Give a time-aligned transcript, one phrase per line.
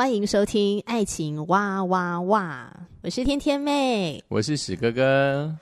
[0.00, 2.72] 欢迎收听《爱情哇哇哇》，
[3.02, 5.54] 我是天天妹，我是史哥哥。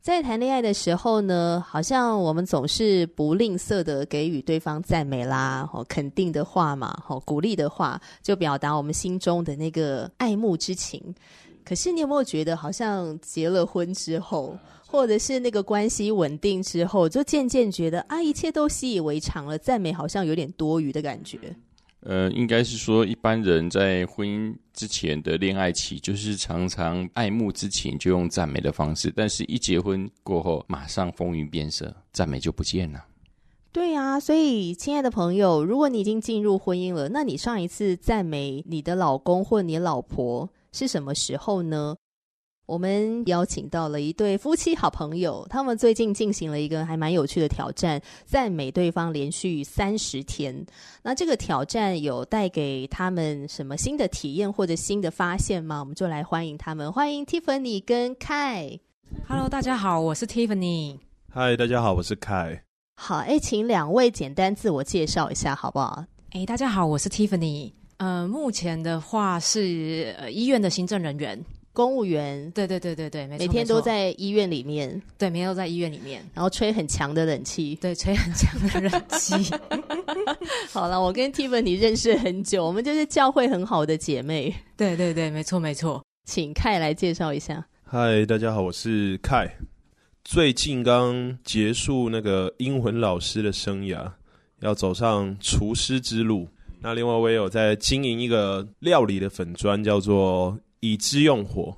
[0.00, 11.14] 在谈恋爱的时候呢，好像我们总是不吝啬的给予对方赞美啦，哦，肯定的话嘛，哦，鼓励的话，就表达我们心中的那个爱慕之情。
[11.62, 21.38] 可是你有没有觉得，好像结了婚之后，或者是那个关系稳定之后，就渐渐觉得啊，一切都习以为常了，赞美好像有点多余的感觉。
[22.04, 33.04] 呃，应该是说，一般人在婚姻之前的恋爱期，就是常常爱慕之情，就用赞美的方式；但是一结婚过后，马上风云变色，赞美就不见了。
[33.70, 41.94] 对啊，所以亲爱的朋友，如果你已经进入婚姻了，那你上一次赞美你的老公或你老婆是什么时候呢？
[42.64, 50.64] 我们邀请到了一对夫妻好朋友，他们最近进行了一个还蛮有趣的挑战，赞美对方连续三十天。
[51.02, 55.80] 那这个挑战有带给他们什么新的体验或者新的发现吗？
[55.80, 58.78] 我们就来欢迎他们，欢迎 Tiffany 跟 Kai。
[59.28, 60.98] Hello，大家好，我是 Tiffany。
[61.34, 62.60] Hi，大家好，我是 Kai。
[62.94, 66.04] 好，哎，请两位简单自我介绍一下，好不好？
[66.30, 67.72] 哎，大家好，我是 Tiffany。
[67.96, 71.44] 呃，目前的话是呃医院的行政人员。
[71.74, 79.34] 公务员，对对对对对，每天都在医院里面，对，每天都在医院里面，然后吹很强的冷气，对，吹很强的冷气。
[80.70, 84.54] 好了，我跟 Tiffany 认识很久，我们就是教会很好的姐妹。
[84.76, 87.66] 对对对，没错没错，请凯来介绍一下。
[87.84, 89.50] 嗨，大家好，我是凯，
[90.24, 94.12] 最近刚结束那个英文老师的生涯，
[94.60, 96.46] 要走上厨师之路。
[96.82, 100.58] 那另外我也有在经营一个料理的粉砖，叫做。
[100.82, 101.72] 已知用火，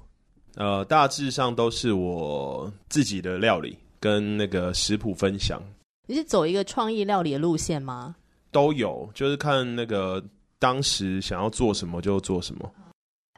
[0.56, 5.62] 呃，大致上都是我自己的料理跟那个食谱分享。
[6.06, 8.16] 你是走一个创意料理的路线吗？
[8.50, 10.24] 都有，就是看那个
[10.58, 12.70] 当时想要做什么就做什么。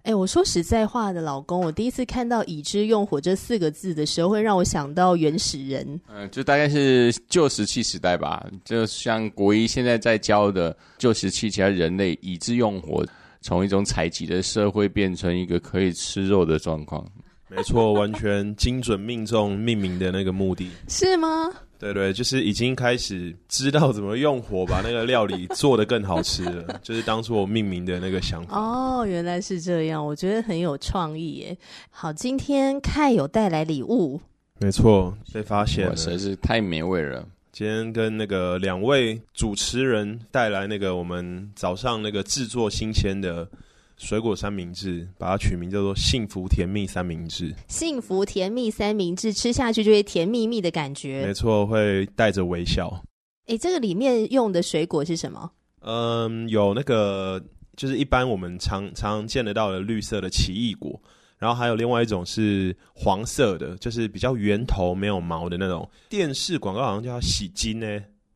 [0.04, 5.84] 哎、欸，我说实在话的，老公，我第一次看到“已知用火”这四个字的时候，会让我想到原始人。
[6.06, 13.04] 嗯、呃，就大概是旧石器时代吧，就像国一现在在教的旧石器其他人类已知用火。
[13.46, 17.06] 从一种采集的社会变成一个可以吃肉的状况，
[17.48, 21.48] 没错，完全精准命中命名的那个目的，是吗？
[21.78, 28.58] 对对，就是已经开始知道怎么用火把那个料理做得更好吃了， 就是当初我命名的那个想法。
[28.58, 31.56] 哦，原来是这样，我觉得很有创意耶。
[31.88, 34.20] 好，今天凯有带来礼物，
[34.58, 37.24] 没错，被发现了，实在是太美味了。
[37.56, 43.48] 今天跟那个两位主持人带来那个我们早上那个制作新鲜的
[43.96, 47.54] 水果三明治，把它取名叫做“幸福甜蜜三明治”。
[47.68, 53.02] 幸福甜蜜三明治吃下去就会甜蜜蜜的感觉，没错，会带着微笑。
[53.46, 55.50] 诶，这个里面用的水果是什么？
[55.80, 57.42] 嗯，有那个
[57.74, 61.00] 就是一般我们常常见得到的绿色的奇异果。
[61.38, 65.88] 然后还有另外一种是黄色的，就是比较圆头没有毛的那种。
[66.08, 67.86] 电视广告好像叫洗金呢。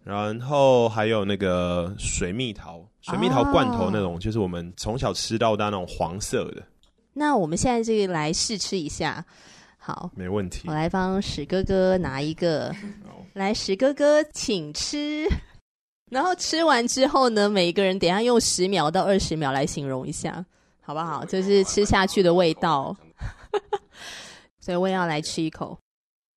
[0.03, 6.62] 然后还有那个水蜜桃，水蜜桃罐头那种，就是我们从小吃到大那种黄色的。
[7.12, 9.22] 那我们现在这个来试吃一下，
[9.77, 10.66] 好，没问题。
[10.69, 12.75] 我来帮史哥哥拿一个，
[13.34, 15.28] 来，史哥哥请吃。
[16.10, 20.44] 然后吃完之后呢，每一个人等一下用十秒到二十秒来形容一下。
[20.91, 21.25] 好不好？
[21.25, 22.97] 就是吃下去的味道，
[24.59, 25.78] 所以我也要来吃一口。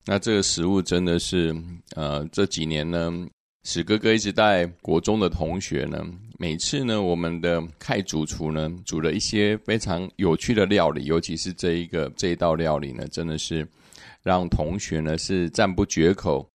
[0.06, 1.56] 那这个食物真的是，
[1.96, 3.12] 呃，这几年呢，
[3.64, 6.06] 史哥哥一直带国中的同学呢，
[6.38, 13.68] 每次呢，我们的凯主厨呢，煮了一些非常有趣的料理，尤其是这一个这一道料理呢，真的是
[14.22, 16.48] 让同学呢是赞不绝口。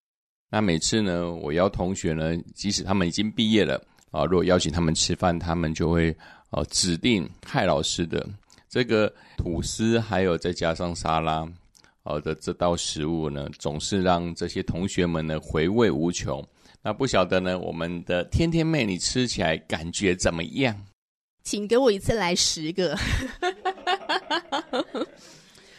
[0.53, 6.17] 那每次呢，我邀同学呢，即使他们已经毕业了啊，如果邀请他们吃饭，他们就会。
[6.51, 8.27] 哦，指定凯老师的
[8.71, 11.47] 这个吐司，还有再加上沙拉，
[12.03, 16.43] 好的这道食物呢，总是让这些同学们呢回味无穷。
[16.81, 20.75] 那不晓得呢，我们的天天妹，你吃起来感觉怎么样？
[21.43, 22.97] 请给我一次来十个。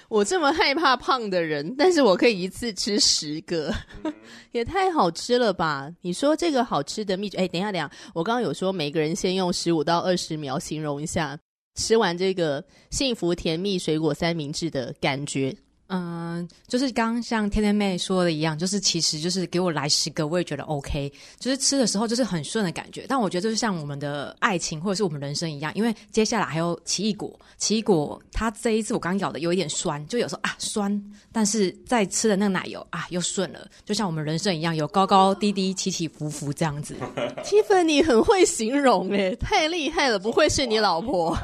[0.10, 3.72] 我这么害怕胖的人，但是我可以一次吃十个，
[4.52, 5.90] 也太好吃了吧？
[6.02, 7.38] 你说这个好吃的秘诀？
[7.38, 11.38] 哎，等一下，等一下，我刚刚有说每个人先用十五到二十秒形容一下
[11.76, 15.56] 吃完这个幸福甜蜜水果三明治的感觉。
[15.92, 21.12] 嗯，就是刚像天天妹说的一样，就是其实就是给我来十个，我也觉得 OK。
[21.40, 36.96] 就是吃的时候就是很顺的感觉，但我觉得就是像我们的爱情或者是我们人生一样，因为接下来还有奇异果，奇异果它这一次我刚咬的有一点酸，就有时候啊酸，但是在吃的那个奶油啊又顺了，就像我们人生一样，有高高低低起起伏伏这样子。
[37.44, 41.36] Tiffany 很会形容诶，太厉害了，不会是你老婆？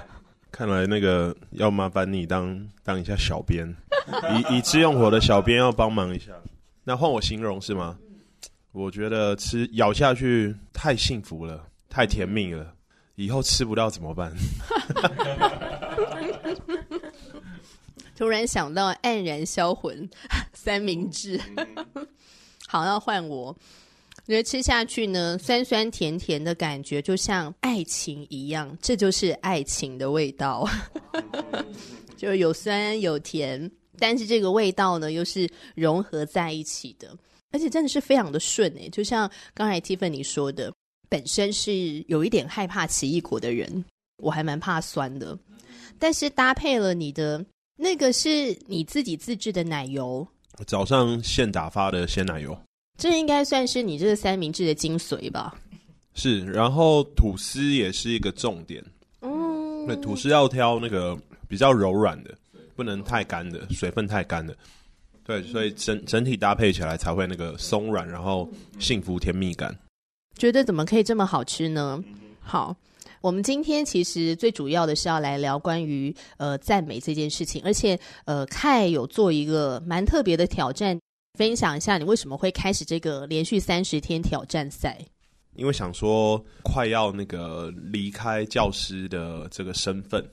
[0.56, 3.76] 看来那个要麻烦你当当一下小编，
[4.50, 6.32] 以以智用火的小编要帮忙一下。
[6.86, 7.98] 那换我形容是吗？
[8.72, 12.74] 我觉得吃咬下去太幸福了，太甜蜜了，
[13.16, 14.34] 以后吃不到怎么办？
[18.16, 20.10] 突然想到黯然销魂
[20.54, 21.38] 三明治，
[22.66, 23.54] 好，要换我。
[24.28, 30.68] 觉得吃下去呢，酸酸甜甜的感觉，就像爱情一样，这就是爱情的味道，
[32.18, 33.70] 就有酸有甜，
[34.00, 37.16] 但是这个味道呢，又是融合在一起的，
[37.52, 40.74] 而且真的是非常的顺诶，就像刚才 Tiffany 说的，
[41.08, 43.86] 本身是有一点害怕奇异果的人，
[44.24, 45.38] 我还蛮怕酸的，
[46.00, 47.46] 但是搭配了你的
[47.78, 50.28] 那个是你自己自制的奶油，
[50.66, 52.58] 早上现打发的鲜奶油。
[52.98, 55.54] 这应该算是你这个三明治的精髓吧？
[56.14, 58.84] 是，然后吐司也是一个重点。
[59.22, 62.34] 嗯，对，吐司要挑那个比较柔软的，
[62.74, 64.56] 不能太干的，水分太干的。
[65.26, 68.50] 对，所以整整体搭配起来才会那个松软，然后
[68.80, 69.78] 幸福甜蜜感。
[70.38, 72.02] 觉得怎么可以这么好吃呢？
[72.40, 72.76] 好，
[73.20, 80.98] 我们今天其实最主要的是要来聊关于呃赞美这件事情，而且呃，Kai 有做一个蛮特别的挑战。
[81.36, 84.98] 分享一下你为什么会开始这个连续三十天挑战赛？
[85.56, 90.28] 因为想说快要那个离开教师的这个身份。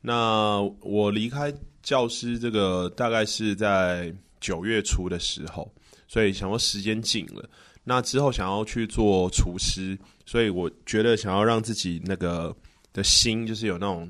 [0.00, 1.52] 那我离开
[1.82, 5.70] 教师这个大概是在九月初的时候，
[6.06, 7.48] 所以想说时间紧了。
[7.82, 12.54] 那之后想要去做厨师，所以我觉得想要让自己那个
[12.92, 14.08] 的心就是有那种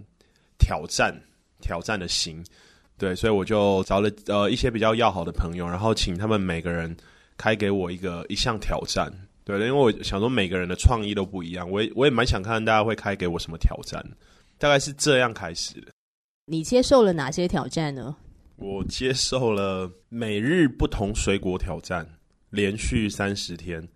[0.58, 1.18] 挑战、
[1.60, 2.44] 挑战的心。
[3.00, 6.94] 对，所以我就找了呃一些比较要好的朋友，然后请他们每个人
[7.38, 9.10] 开给我一个一项挑战。
[9.42, 14.04] 对，因为我想说每个人的创意都不一样，我也我也蛮想看看大家会开给我什么挑战。
[14.58, 15.86] 大概是这样开始的。
[16.44, 18.14] 你接受了哪些挑战呢？
[18.56, 22.06] 我接受了每日不同水果挑战，
[22.50, 23.88] 连续三十天，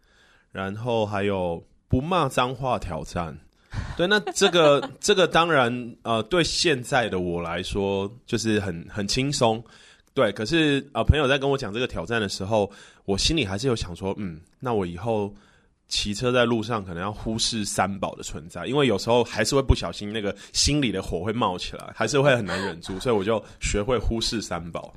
[0.50, 3.38] 然后还有不骂脏话挑战。
[3.96, 9.62] 对，那这个这个当然呃，对现在的我来说就是很很轻松。
[10.12, 12.70] 对，可是呃，朋友在跟我讲这个挑战的时候，
[13.04, 15.34] 我心里还是有想说，嗯，那我以后
[15.88, 24.94] 骑车在路上可能要忽视三宝的存在，因为有时候还是会不小心那个心里的火会冒起来，还是会很难忍住，所以我就学会忽视三宝。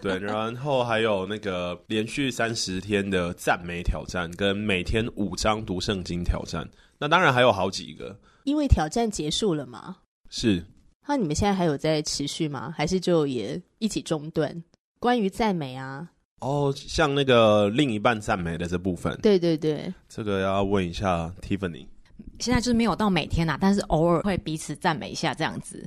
[0.00, 6.66] 对，然后还有那个连续三十天的赞美挑战，跟每天五张读圣经挑战。
[7.00, 9.96] 那当然还有好几个，因为挑战结束了嘛。
[10.28, 10.64] 是。
[11.08, 12.72] 那你们现在还有在持续吗？
[12.76, 14.62] 还是就也一起中断？
[15.00, 16.08] 关于赞美啊，
[16.40, 21.86] 哦，像那个另一半赞美的这部分，对对对，这个要问一下 Tiffany。
[22.38, 25.84] 现在就是没有到每天啦，但是偶尔会彼此赞美一下这样子。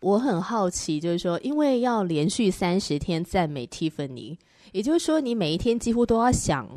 [0.00, 4.36] 我很好奇，就是说，因为要连续三十天赞美 Tiffany，
[4.72, 6.68] 也就是说，你每一天几乎都要想。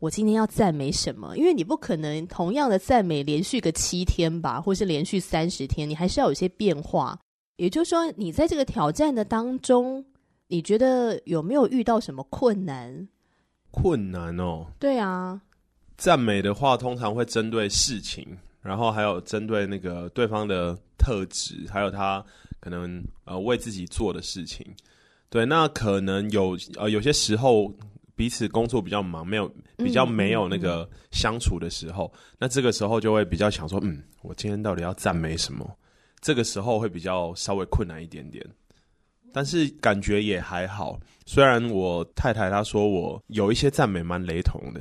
[0.00, 1.36] 我今天要赞美什么？
[1.36, 7.18] 因为你不可能同样的赞美连续个七天吧，或是连续三十天，你还是要有些变化。
[7.56, 10.04] 也就是说，你在这个挑战的当中，
[10.46, 13.08] 你觉得有没有遇到什么困难？
[13.72, 15.42] 困难哦，对啊，
[15.96, 18.24] 赞美的话通常会针对事情，
[18.62, 22.24] 然后还有针对那个对方的特质，还有他
[22.60, 24.64] 可能呃为自己做的事情。
[25.28, 27.74] 对，那可能有呃有些时候。
[28.18, 35.64] 彼此工作比较忙，没有比较没有那个相处的时候，那这个时候就会比较想说，嗯，我今天到底要赞美什么？
[36.20, 38.44] 这个时候会比较稍微困难一点点，
[39.32, 40.98] 但是感觉也还好。
[41.26, 44.80] 虽然我太太她说我有一些赞美蛮雷同的，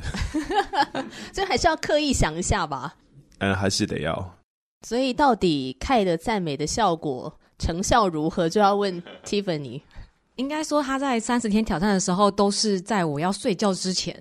[1.31, 2.95] 这还是要刻意想一下吧。
[3.37, 4.37] 嗯， 还是得要。
[4.81, 9.81] 所以到底 Kai 的赞美的效果成效如何，就要问 Tiffany。
[10.37, 14.15] 应该说，他在三十天挑战的时候，都是在我要睡觉之前，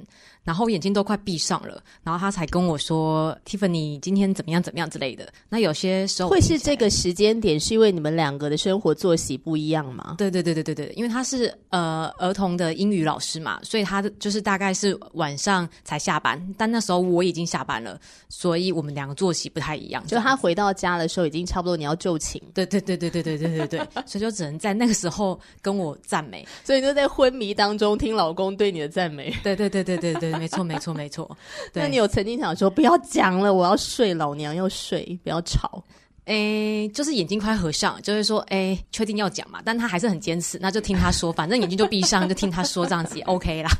[0.46, 4.62] 然后眼睛都快闭上了，然后他才跟我说：“Tiffany，今天怎么样？
[4.62, 10.14] 怎么样之类的。”那有些时候会是这个时间点，是因为你们两个的生活作息不一样吗？
[10.18, 20.06] 对对对对对对，因为他是呃儿童的英语老师嘛，所以他就是大概是晚上才下班，但那时候我已经下班了，所以我们两个作息不太一样。
[20.06, 22.40] 就他回到家的时候，已经差不多你要就寝。
[22.54, 29.34] 对对对对对对对对对，所以就只能在那个时候跟我赞美，所以就在昏迷当中听老公对你的赞美。
[29.42, 30.35] 对对对对对对。
[30.38, 31.36] 没错，没错，没错。
[31.72, 35.82] 那你有曾经想说不要讲了，我要睡，老娘要睡，不要吵。
[36.26, 39.62] 诶，就是眼睛快合上，就是说，诶，确定要讲嘛？
[39.64, 43.70] 但他还是很坚持，那就听他说，反正眼睛就闭上，就听他说，这样子也 OK 啦。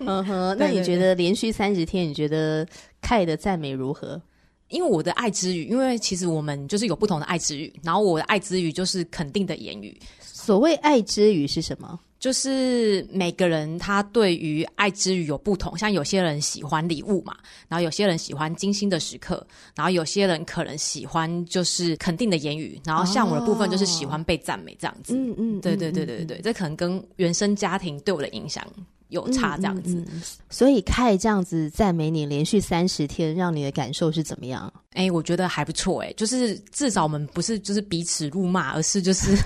[0.00, 2.66] 嗯哼，那你觉得连续三十天，你觉得
[3.00, 4.20] Kai 的赞美如何？
[4.66, 9.96] 因为我的爱之语，因为其实我们就是有不同的爱之语，然后我的爱之语就是肯定的言语。
[10.20, 12.00] 所谓爱之语是什么？
[12.22, 17.34] 就是每个人他对于爱之语有不同，像有些人喜欢礼物嘛，
[17.66, 25.16] 然后有些人喜欢精心的时刻，然后有些人可能喜欢就是肯定的言语，然后像我的部分就是喜欢被赞美这样子。
[25.16, 28.64] 嗯嗯，对对对对对对，这可能跟原生家庭对我的影响
[29.08, 29.96] 有差这样子。
[29.96, 34.72] 嗯嗯嗯、所以凯这样子赞美你连续三十天，让你的感受是怎么样？
[34.92, 39.36] 哎，我觉得还不错哎，就是至少我们不是就是彼此辱骂，而是就是。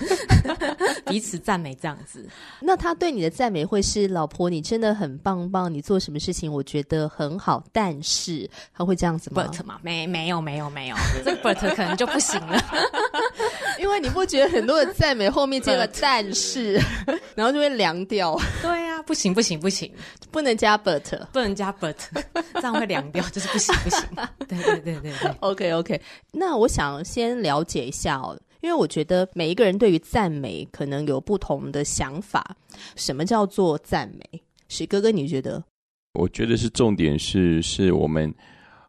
[1.05, 2.25] 彼此赞美这样子，
[2.61, 9.79] 那他对你的赞美会是老婆，你真的很棒棒，你做什么事情我觉得很好，但是他会这样子吗？But 吗？
[9.81, 12.61] 没没有没有没有，这个 But 可能就不行了，
[13.79, 16.73] 因为你不觉得很多的赞美后面接了但是，
[17.35, 18.37] 然后就会凉掉。
[18.61, 19.91] 对呀、啊，不行不行不行，
[20.31, 21.95] 不能加 But，不能加 But，
[22.55, 24.03] 这样会凉掉，就是不行不行。
[24.47, 28.37] 对对对对对， OK OK，那我想先了解一下哦。
[28.61, 32.55] 因为我觉得每一个人对于赞美可能有不同的想法。
[32.95, 34.41] 什么叫做赞美？
[34.67, 35.63] 史哥哥，你觉得？
[36.13, 38.33] 我觉得是重点是，是我们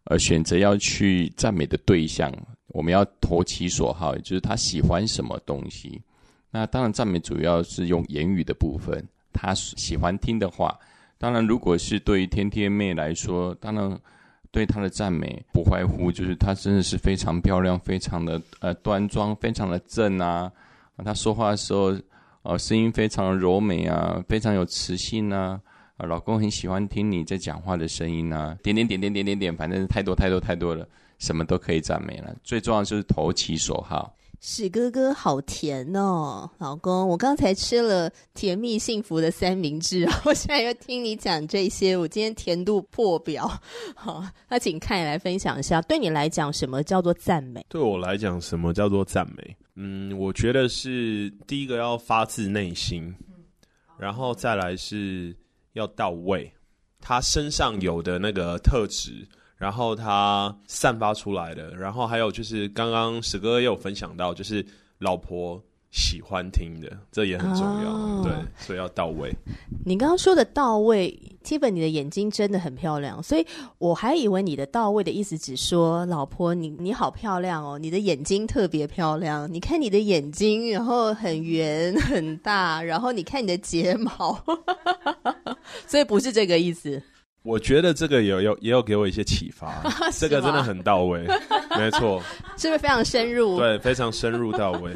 [0.04, 2.32] 呃选择要去赞美的对象，
[2.68, 6.00] 我们要投其所好，就是他喜欢什么东西。
[6.50, 10.78] 那当然，赞美主要是用言语的部分，他喜欢听的话。
[11.18, 14.00] 当然，如果是对于天天妹来说，当然。
[14.50, 20.50] 对她的赞美不外乎就是她真的是非常漂亮，非常的呃端庄，非常的正啊。
[21.04, 21.94] 她说话的时候，
[22.42, 25.60] 呃声音非常的柔美啊，非常有磁性啊。
[25.96, 28.56] 啊，老公很喜欢听你在讲话的声音啊。
[28.62, 30.86] 点点点点点点点，反正太多太多太多了，
[31.18, 32.34] 什么都可以赞美了。
[32.44, 34.14] 最重要就是投其所好。
[34.40, 43.50] 史哥哥好甜哦，老公，我刚才吃了甜蜜幸福的三明治，我现在又听你讲这些，我今天甜度破表。
[43.96, 47.66] 好，那请看你来分享一下，对你来讲，什么叫做赞美？
[47.68, 49.56] 对我来讲，什么叫做赞美？
[49.74, 53.12] 嗯，我觉得是第一个要发自内心，
[53.98, 55.36] 然后再来是
[55.72, 56.52] 要到位，
[57.00, 59.26] 他身上有的那个特质。
[59.58, 64.64] 然后它散发出来的，然后还有就是刚刚史哥也有分享到，就是
[64.98, 65.60] 老婆
[65.90, 69.34] 喜欢听的，这也很重要，哦、对，所以要到位。
[69.84, 73.44] 你刚刚说的到位，Tiffany 你的眼睛真的很漂亮，所以
[73.78, 84.38] 我还以为你的到位的意思只说老婆你你好漂亮哦，你的眼睛特别漂亮，你看你的眼睛，然后很圆很大，然后你看你的睫毛，
[85.88, 87.02] 所以不是这个意思。
[87.48, 89.82] 我觉得这个有有也有给我一些启发，
[90.18, 91.26] 这个真的很到位，
[91.78, 92.22] 没错，
[92.58, 93.58] 是不是非常深入？
[93.58, 94.92] 对，非常深入到位。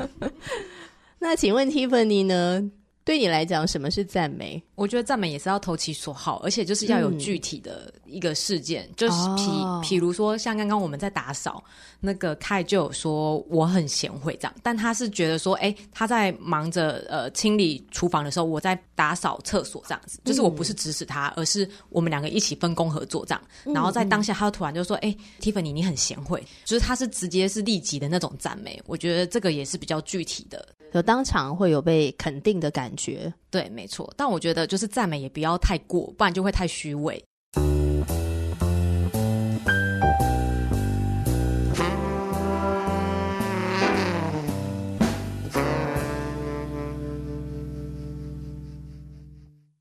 [1.18, 2.62] 那请问 Tiffany 呢？
[3.04, 4.62] 对你来讲，什么是赞美？
[4.76, 11.62] 我觉得赞美也是要投其所好，而且就是要有具体的一个事件，嗯、就是譬、哦、譬如说，像刚刚我们在打扫，
[12.00, 23.42] 那个凯就有说我很贤惠这样，但他是觉得说，哎，他在忙着呃清理厨房的时候，我在打扫厕所这样子，就是我不是指使他，嗯、而是我们两个一起分工合作这样。
[23.64, 30.68] 然后在当下，他突然就说，哎，Tiffany 你很贤惠，就是他是直接是立即的那种赞美，我觉得这个也是比较具体的。
[30.92, 34.12] 有当场会有被肯定的感觉，对，没错。
[34.14, 37.24] 但我觉得就是赞美也不要太过，不然就会太虚伪。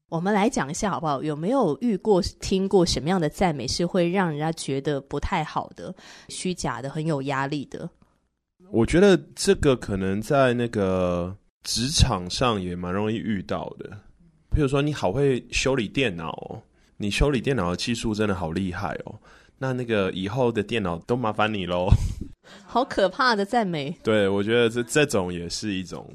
[0.08, 1.22] 我们来讲一下好不好？
[1.24, 5.94] 有没有遇过、听过什么样的赞美是会让人家觉得不太好的、
[6.30, 7.90] 虚假的、很有压力的？
[8.72, 13.90] 我觉得这个可能在那个职场上也蛮容易遇到的。
[14.56, 16.62] 譬如说，你好会修理电脑哦，
[16.98, 19.16] 你修理电脑的技术真的好厉害哦。
[19.58, 21.88] 那那个以后的电脑都麻烦你喽。
[22.66, 23.96] 好可怕的赞美。
[24.04, 26.10] 对，我觉得这这种也是一种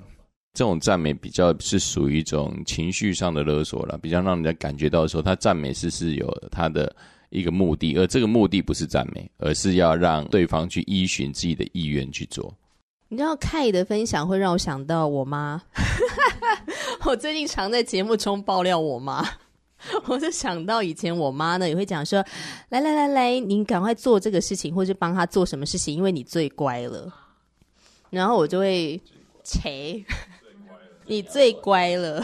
[0.55, 6.95] 这种赞美比较是属于一种情绪上的勒索了，比较让人家感觉到说他赞美是是有他的
[7.31, 12.55] 一个目的，而这个目的不是赞美，而是要让对方去依循自己的意愿去做。
[13.09, 15.63] 你知道 Kai 的分享会让我想到我妈，
[17.07, 19.25] 我最近常在节目中爆料我妈，
[20.07, 22.25] 我就想到以前我妈呢也会讲说，
[22.71, 27.13] 来来来来，你赶快做这个事情，或是帮他做什么事情，因为你最乖了，
[28.11, 29.01] 然后我就会
[29.45, 30.05] 切。
[31.09, 32.21] 你最乖了，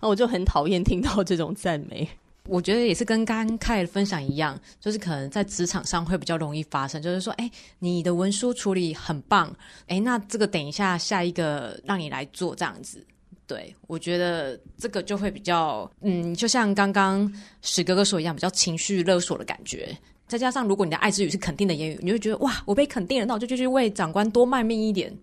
[0.00, 2.08] 那我就很讨厌听到这种赞美。
[2.48, 9.54] 我觉得也是跟刚刚开的分享一样，就是可能在职场上会比较容易发生，就是说，哎，你的文书处理很棒，
[9.86, 13.04] 哎，那这个等一下下一个让你来做这样子。
[13.46, 17.30] 对，我觉得这个就会比较，嗯，就像刚刚
[17.60, 19.96] 史哥哥说一样，比较情绪勒索的感觉。
[20.26, 25.14] 再加上如果你的爱之语是肯定的言语，你就会觉得哇，我被肯定了，那我就继续为长官多卖命一点。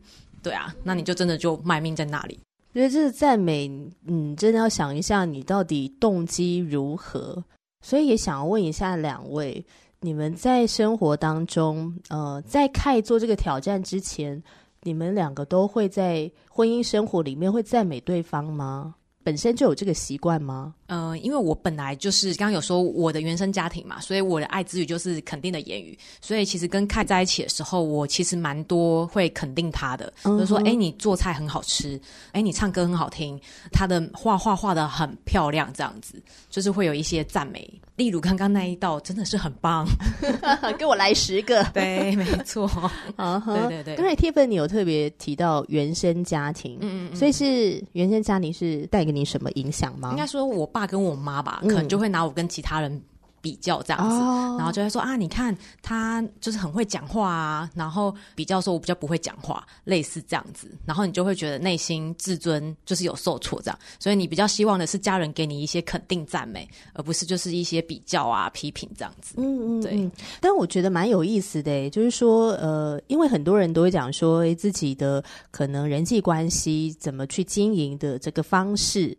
[0.44, 2.40] 对啊，那你就真的就卖命在那里。
[2.74, 3.68] 觉得这是赞美，
[4.06, 7.44] 嗯，真的要想一下你到底动机如何。
[7.82, 9.66] 所以也想要问一下两位，
[10.02, 14.42] 你们在生活当中，呃，在开做这个挑战之前，
[14.84, 18.96] 你们两个都会在婚姻生活里面会赞美对方吗？
[19.24, 20.76] 本身就有这个习惯吗？
[20.90, 25.98] 嗯、呃，因为我本来就是刚刚有说我的原生家庭嘛，所以我的爱之语就是肯定的言语。
[26.20, 31.96] 所以其实跟凯在一起的时候，我其实蛮多会肯定他的，比如说，哎、欸，你做菜很好吃，
[32.28, 33.40] 哎、欸，你唱歌很好听，
[33.72, 37.70] 他的画画画的很漂亮，这样子就是会有一些赞美。
[37.96, 39.86] 例如刚刚那一道真的是很棒，
[40.80, 41.62] 给我来十个。
[41.74, 42.66] 对，没错。
[43.18, 43.96] 啊，对对对。
[43.98, 50.12] 刚才 Tiffany 有特别提到原生家庭，嗯嗯，所以是原生家庭是带给你什么影响吗？
[50.12, 53.02] 应该说我爸跟我妈吧，可能就会拿我跟其他人。
[53.42, 69.36] 比较这样子，哦、然后就会说啊，你看他就是很会讲话啊，然后比较说我比较不会讲话，类似这样子，然后你就会觉得内心自尊就是有受挫这样，所以你比较希望的是家人给你一些肯定赞美，而不是就是一些比较啊批评这样子。
[69.38, 70.12] 嗯嗯，对。
[70.42, 79.18] 但我觉得蛮有意思的，就是说呃，因为很多人都会讲说自己的可能人际关系怎么去经营的这个方式。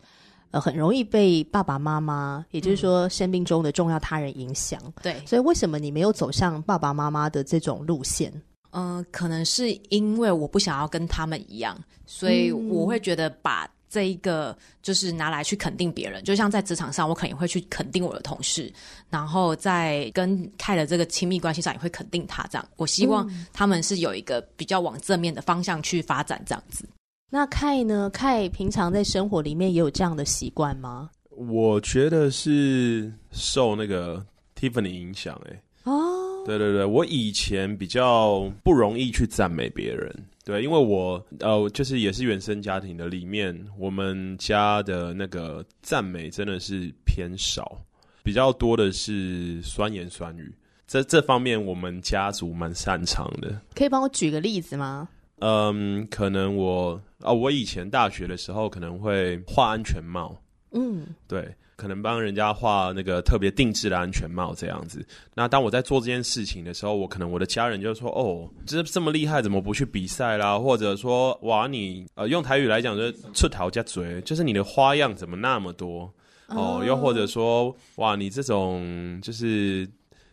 [0.50, 4.80] 呃，很容易被爸爸妈妈，也就是说生命中的重要他人影响。
[5.02, 8.32] 对，所以为什么你没有走向爸爸妈妈的这种路线？
[8.72, 18.72] 嗯、呃，可能是因为我不想要跟他们一样，所以我会觉得把这一个就是拿来去肯定别人，嗯、就像在职场上，我肯定会去肯定我的同事，
[19.08, 22.44] 然后在跟凯的这个亲密关系上也会肯定他。
[22.50, 26.84] 这样，我希望他们是有一个比较往正面的方向去发展，这样子。
[27.32, 28.10] 那凯呢？
[28.10, 31.08] 凯平常在生活里面也有这样的习惯吗？
[31.30, 34.24] 我觉得是受那个
[34.58, 40.12] Tiffany 影响，哎，哦，对对对，我以前比较不容易去赞美别人，
[40.44, 47.80] 对，因为我呃，就是也是原生家庭的里面，我们家的那个赞美真的是偏少，
[48.24, 50.52] 比较多的是酸言酸语，
[50.88, 53.60] 这这方面我们家族蛮擅长的。
[53.72, 55.08] 可以帮我举个例子吗？
[55.40, 60.40] 嗯，可能我啊，我以前大学的时候可能会画安全帽，
[60.72, 65.04] 嗯，对，可能帮人家画那个特别定制的安全帽这样子。
[65.34, 76.12] 那当我在做这件事情的时候，我可能我的家人就说：“哦，这这么厉害，怎么不去比赛啦？”或者说：“哇，你呃，用台语来讲就是出头加嘴，就是你的花样怎么那么多？”
[76.48, 79.88] 哦，又或者说：“哇，你这种就是。”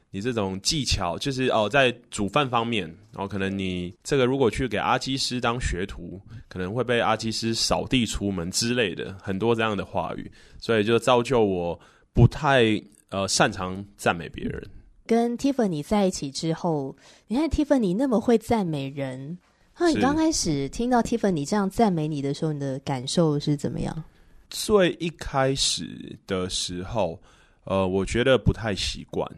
[0.10, 11.80] 你这种技巧，就是哦，在煮饭方面，然后可能你这个如果去给阿基师当学徒，可能会被阿基师扫地出门之类的，很多这样的话语，所以就造就我
[12.14, 14.66] 不太呃擅长赞美别人。
[15.06, 16.96] 跟 Tiffany 在一起之后，
[17.28, 19.38] 你看 Tiffany 那么会赞美人，
[19.78, 24.04] 那你刚开始听到 Tiffany 这样赞美你的时候，你的感受是怎么样？
[24.50, 27.20] 最一开始的时候，
[27.66, 29.30] 呃，我觉得不太习惯。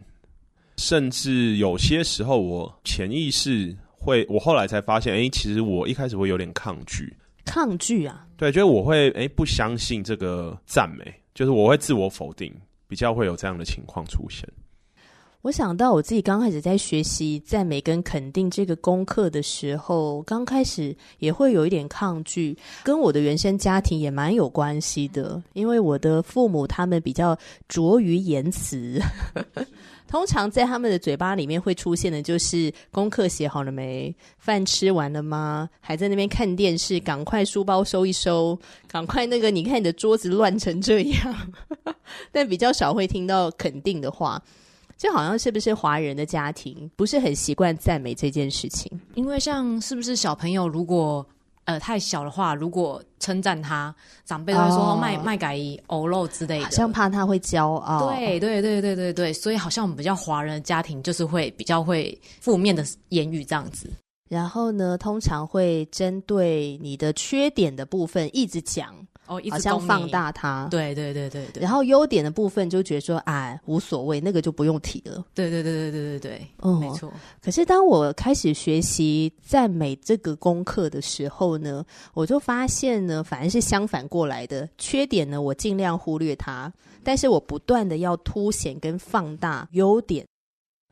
[0.80, 7.14] 甚至有些时候，我潜意识会，我后来才发现，哎，其实我一开始会有点抗拒，
[7.44, 12.50] 抗拒啊，对，就是我会，哎，不相信这个赞美，就是我会自我否定，
[12.88, 14.48] 比较会有这样的情况出现。
[15.42, 29.00] 我想到我自己刚开始在学习赞美跟肯定这个功课的时候，刚开始也会有一点抗拒，跟我的原生家庭也蛮有关系的，因为我的父母他们比较拙于言辞。
[30.06, 34.14] 通常在他们的嘴巴里面会出现的就是功课写好了没？
[34.38, 35.70] 饭吃完了吗？
[35.80, 37.00] 还在那边看电视？
[37.00, 41.34] 赶快书包收一收，赶快那个你看你的桌子乱成这样。
[42.30, 44.42] 但比较少会听到肯定的话，
[45.00, 48.92] 就好像是不是华人的家庭不是很习惯赞美这件事情？
[49.14, 51.26] 因为像是不是小朋友如果。
[51.66, 58.08] 呃太小的话，如果称赞他，长辈都会说卖、哦、卖改一欧肉之类的，好像怕他会骄傲。
[58.08, 63.88] 对对对对对对，所以好像我们比较华人的家庭就是会比较会负面的言语这样子。
[64.28, 68.92] 然后呢，通常会针对你的缺点的部分一直讲。
[69.30, 71.62] 哦，好像放大它，对对对对对。
[71.62, 75.24] 然后优点的部分就觉得说，哎，无所谓，那个就不用提了。
[75.32, 77.12] 对对对对对对对，嗯，没错。
[77.40, 84.68] 可是当我开始学习赞美这个功课的时候呢，我就发现呢，反而是相反过来的。
[84.76, 86.72] 缺点呢，我尽量忽略它，
[87.04, 90.26] 但是我不断的要凸显跟放大优点。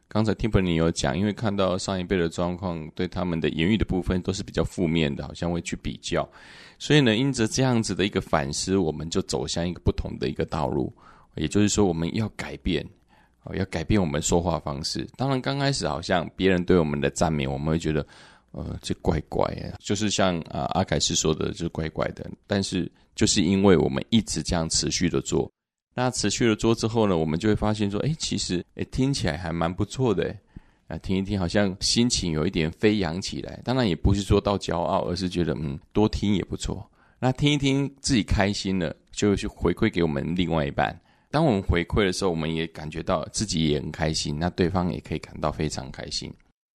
[0.09, 6.27] 刚才听 i 你有讲，因为看到上一辈的状况，对他们的言语的部分都是比较负面的，好像会去比较。
[6.79, 10.91] 所以呢，因着这样子的一个反思，我们就走向一个不同的一个道路。
[11.35, 12.85] 也就是说，我们要改变，
[13.45, 15.07] 哦，要改变我们说话方式。
[15.15, 18.05] 当然，刚开始好像别人对我们的赞美，我们会觉得，
[18.53, 22.29] 呃，这怪怪的，就是像啊阿凯斯说的，就怪怪的。
[22.47, 25.49] 但是，就是因为我们一直这样持续的做，
[26.01, 30.33] 那持续的做之后呢，我们就会发现说，哎，其实，哎，听起来还蛮不错的。
[30.87, 33.61] 啊，听一听，好像心情有一点飞扬起来。
[33.65, 36.89] 当然也不是说到骄傲，而是觉得嗯，多听也不错。
[37.19, 40.97] 那听一听自己开心了，就去回馈给我们另外一半。
[41.33, 46.33] 当我们回馈的时候，我们也感觉到自己也很开心，那对方也可以感到非常开心。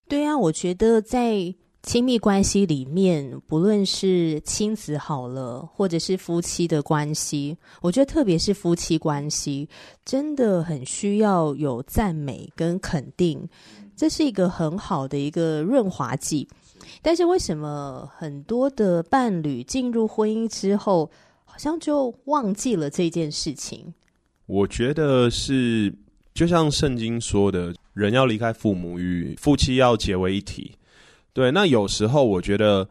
[0.09, 1.53] 对啊，我觉得在
[1.83, 9.67] 亲密关系里面，不论是亲子好了，或者是夫妻的关系，我觉得特别是夫妻关系，
[10.05, 13.49] 真的很需要有赞美跟肯定。
[13.95, 16.47] 这是一个很好的一个润滑剂，
[17.01, 21.09] 但是为什么很多的伴侣进入婚姻之后，
[21.45, 23.91] 好像就忘记了这件事情？
[24.45, 25.93] 我觉得是，
[26.33, 30.71] 就像圣经说的，人要离开父母，与夫妻要结为一体。
[31.33, 32.87] 对，那有时候我觉得，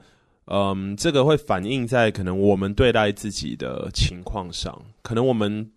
[0.47, 5.71] 嗯，这个会反映在可能我们对待自己的情况上，可能我们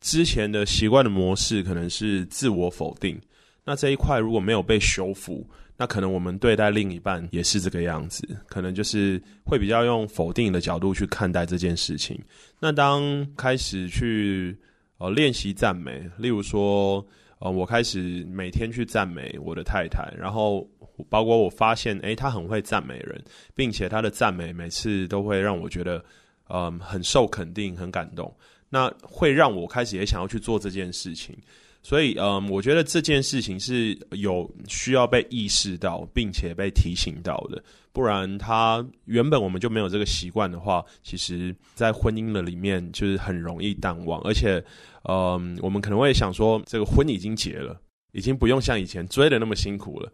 [0.00, 3.20] 之前的习惯的模式可能是自我否定。
[3.64, 12.18] 那这一块如果没有被修复，那可能我们对待另一半也是这个样子，可能就是会比较用否定的角度去看待这件事情。
[12.58, 14.56] 那当开始去
[14.98, 17.06] 呃练习赞美，例如说
[17.42, 20.64] 呃我开始每天去赞美我的太太，然后
[21.08, 23.20] 包括我发现哎她很会赞美人，
[23.52, 26.02] 并且她的赞美每次都会让我觉得
[26.48, 28.32] 嗯、很受肯定、很感动，
[28.68, 31.36] 那会让我开始也想要去做这件事情。
[31.82, 37.62] 所以，嗯，我觉得这件事情是有需要被意识到，并且被提醒到的。
[37.92, 44.20] 不然，他原本我们就没有这个习惯的话，其实，在婚姻的里面就是很容易淡忘。
[44.22, 44.64] 而且，
[45.08, 47.78] 嗯，我们可能会想说，这个婚已经结了，
[48.12, 50.10] 已经不用像以前追的那么辛苦了。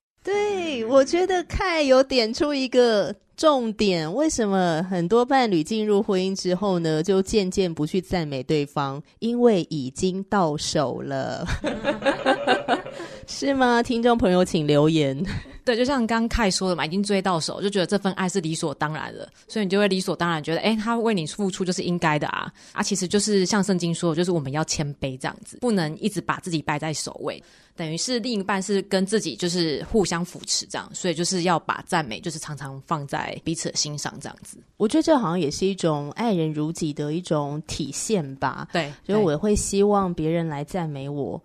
[0.89, 3.15] 我觉得凯有点出一个。
[3.39, 9.01] 重点，为什么很多伴侣进入婚姻之后呢，就渐渐不去赞美对方？
[9.21, 11.47] 因为已经到手了，
[13.29, 13.83] 是吗？
[13.83, 15.23] 听众朋友，请留言。
[15.63, 22.83] 对，就像刚凯说的嘛，已经追到手，就觉得这份爱是理所当然的，所以你就会理所当然觉得，哎，他为你付出就是应该的啊啊！
[22.83, 27.41] 其实就是像圣经说的，就是我们要谦卑这样子，不能一直把自己摆在首位，
[27.77, 34.57] 等于是另一半是跟自己就是互相扶持这样，所以就是要把赞美就是常常放在彼此的心上这样子。
[34.79, 38.67] 我觉得这好像也是一种爱人如己的一种体现吧。
[38.73, 41.39] 对，所以我会希望别人来赞美我。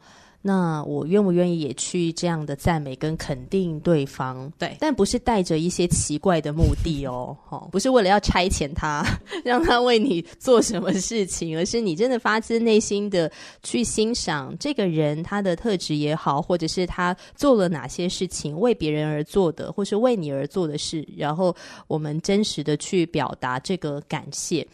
[0.46, 4.52] 那我愿不愿意也去这样的赞美跟肯定对方？
[4.60, 9.06] 对，但不是带着一些奇怪的目的哦， 哦，不是为了要差遣他，
[9.46, 13.32] 让他为你做什么事情，而是你真的发自内心的
[13.64, 21.56] 去欣赏这个人他的特质也好，或者是他做了哪些事情为别人而做的，或是为你而做的事，然后
[21.88, 24.68] 我们真实的去表达这个感谢。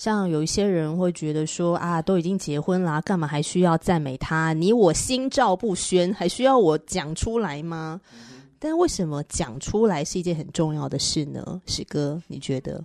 [0.00, 4.54] 像有一些人会觉得说啊，都已经结婚啦，干嘛还需要赞美他？
[4.54, 8.00] 你我心照不宣，还需要我讲出来吗？
[8.14, 11.60] 嗯、但为什么讲出来是一件很重要的事呢？
[11.66, 12.82] 史哥，你觉得？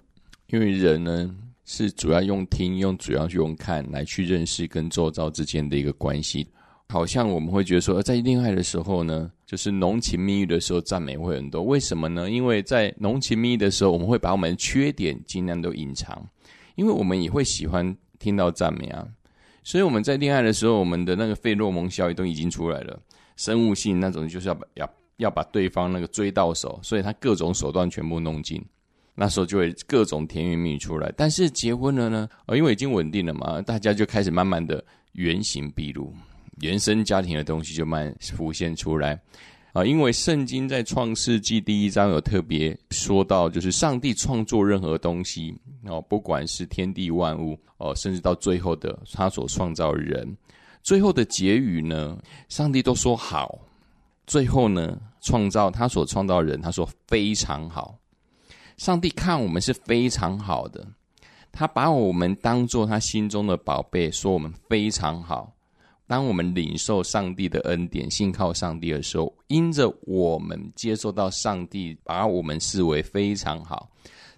[0.47, 6.45] 因为人呢是主要用听，用主要用看来去认识跟周遭之间的一个关系。
[6.89, 11.63] 好像我们会觉得说，在恋爱的时候呢，就是浓情蜜意的时候，赞美会很多。
[11.63, 12.29] 为什么呢？
[12.29, 16.21] 因为在浓情蜜意的时候，我们会把我们的缺点尽量都隐藏。
[16.75, 19.07] 因为我们也会喜欢听到赞美啊，
[19.63, 22.99] 所以我们在恋爱的时候，我们的那个费洛蒙效应都已经出来了，
[23.35, 28.63] 生物性那种就是要把要要把对方那个追到手，所以他各种手段全部弄尽，
[29.15, 31.11] 那时候就会各种甜言蜜语出来。
[31.15, 34.83] 但是结婚了呢，呃，因为已经稳定了嘛，大家就开始慢慢的
[35.13, 36.13] 原形毕露，
[36.61, 39.19] 原生家庭的东西就慢慢浮现出来。
[39.75, 50.25] 啊，因为圣经在创世纪第一章有特别说到，就是上帝创作任何东西哦，不管是天地万物哦，甚至到最后的他所创造人，
[50.81, 53.59] 最后的结语呢，上帝都说好。
[54.25, 57.99] 最后呢，创造他所创造人，他说非常好。
[58.77, 60.87] 上帝看我们是非常好的，
[61.51, 65.53] 他把我们当做他心中的宝贝，说我们非常好。
[66.07, 73.89] 当我们领受上帝的恩典，信靠上帝的时候，因着我们接受到上帝把我们视为非常好，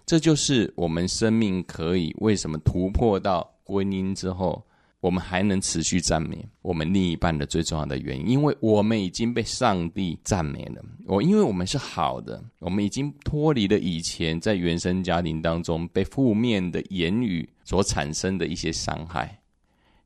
[0.06, 4.64] 这就是我们生命可以为什么突破到婚姻之后，
[5.00, 10.82] 我们还能持续赞美我们另一半的最重要的原因，因为我们已经被上帝赞美了。
[11.06, 19.38] 我因为我们是好的，我们已经脱离了以前在原生家庭当中被负面的言语所产生的一些伤害。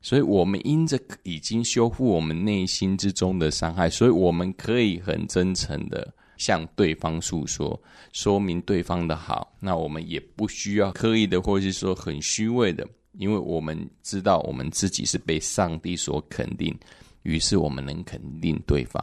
[0.03, 9.55] 所以，我们因着已经修复我们内心之中的伤害，所以我们可以很真诚的向对方诉说，说明对方的好。
[9.61, 16.77] 那我们也不需要刻意的，或是说很虚伪的，因为我们知道我们自己是被上帝所肯定，
[17.21, 19.01] 于是我们能肯定对方。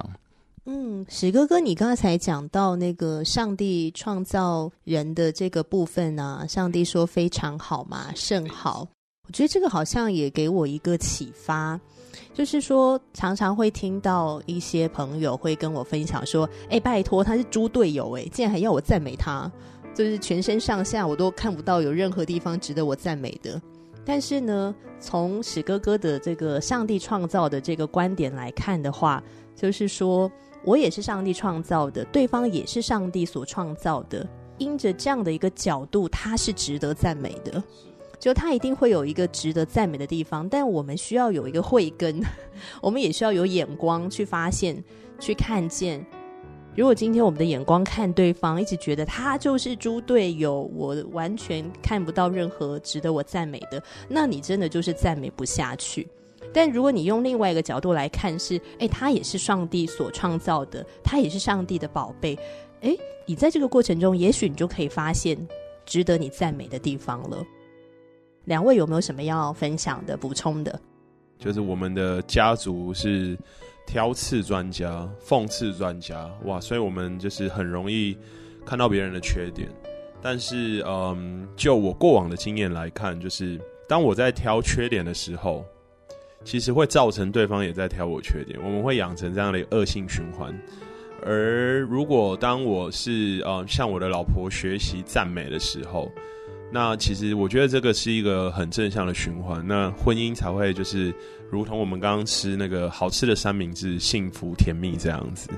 [0.67, 8.87] 嗯，史哥哥，你刚才讲到那个上帝创造人的这个部分呢、啊，上帝说非常好嘛，甚好。
[9.31, 11.79] 我觉得这个好像也给我一个启发，
[12.35, 19.49] 就是说常常会听到一些朋友会跟我分享说：“哎，拜托，他是猪队友，哎，竟然还要我赞美他，
[19.95, 23.63] 就是全身上下我都看不到有任何地方值得我赞美的。”
[24.05, 29.23] 但是呢，从史哥哥的这个上帝创造的这个观点来看的话，
[29.55, 30.29] 就是说
[30.65, 37.63] 我也是上帝创造的，对方也是上帝所创造的，因着这样的一个角度，他是值得赞美的。
[38.21, 42.23] 就他一定会有一个值得赞美的地方，但我们需要有一个慧根，
[42.81, 44.85] 我们也需要有眼光去发现、
[45.19, 46.05] 去看见。
[46.77, 56.07] 如果今天我们的眼光看对方，一直觉得他就是猪队友，我完全看不到任何值得我赞美的，那你真的就是赞美不下去。
[56.53, 62.39] 但如果你用另外一个角度来看，是，诶，他也是上帝所创造的，他也是上帝的宝贝，
[62.83, 65.37] 诶，你在这个过程中，也许你就可以发现
[65.85, 67.45] 值得你赞美的地方了。
[68.51, 70.77] 两位有没有什么要分享的、补充的？
[71.39, 73.39] 就是我们的家族是
[73.87, 76.61] 挑刺专家、讽刺专家，哇！
[76.61, 78.19] 所以我们就是很容易
[78.67, 79.69] 看到别人的缺点。
[80.21, 83.57] 但是，嗯，就我过往的经验来看，就是
[83.89, 85.65] 当我在挑缺点的时候，
[86.43, 90.53] 其实会造成对方也在挑我缺点，我们会养成这样的恶性循环。
[91.25, 96.11] 而如果当我是呃向我的老婆学习赞美的时候，
[96.73, 101.13] 那其实我觉得这个是一个很正向的循环，那婚姻才会就是
[101.51, 105.49] 如同我们刚刚吃那个好吃的三明治，幸福甜蜜这样子。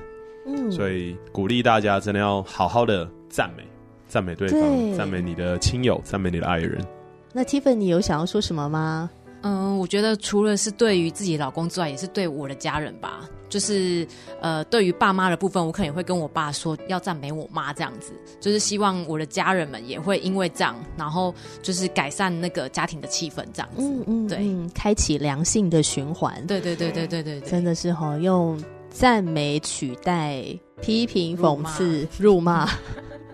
[0.45, 3.63] 嗯，所以鼓励大家真的要好好的赞美，
[4.07, 6.83] 赞美对方，赞美你的亲友，赞美你的爱人。
[7.31, 9.09] 那 Tiffany 你有想要说什么吗？
[9.41, 13.21] 嗯，我觉得除了是对于自己老公之外，也是对我的家人吧。
[13.53, 14.07] 就是
[14.41, 23.83] 呃，对于爸妈的部分，我可能也会跟我爸说要赞美我妈这样子，就是希望我的家人们也会因为这样，然后就是改善那个家庭的气氛这样子。
[23.83, 26.43] 嗯嗯，对，开启良性的循环。
[26.47, 30.43] 对对对对对对，对，真的是哈，用赞美取代
[30.81, 32.67] 批评、讽刺、辱骂。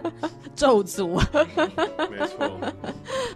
[0.56, 1.08] 咒诅，
[2.10, 2.50] 没错。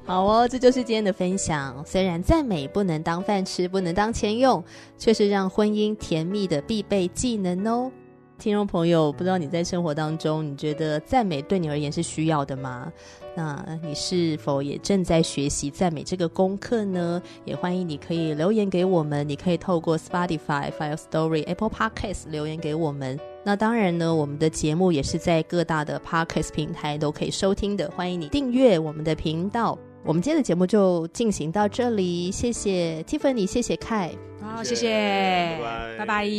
[0.06, 1.84] 好哦，这就是今天的分享。
[1.86, 4.64] 虽然赞美不能当饭吃，不能当钱用，
[4.98, 7.92] 却是让婚姻甜蜜的必备技能哦。
[8.40, 12.92] 听众朋友，不知道你在生活当中，你觉得赞美对你而言是需要的吗？
[13.36, 17.22] 那你是否也正在学习赞美这个功课呢？
[17.46, 23.18] 也欢迎你可以留言给我们，你可以透过 Spotify、Firstory、Apple Podcasts 留言给我们。
[23.46, 29.78] 那当然呢，我们的节目也是在各大的 Podcast 平台都可以收听的，欢迎你订阅我们的频道。
[30.06, 36.30] 我们今天的节目就进行到这里，谢谢 Tiffany，谢谢 Kai，好，谢谢，拜拜，拜拜，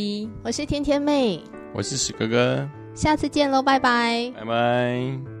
[0.43, 1.41] 我是甜甜妹，
[1.73, 5.34] 我是史哥哥，下次见喽，拜拜，拜拜。